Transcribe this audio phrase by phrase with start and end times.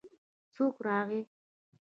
[0.53, 1.21] څوک راغی.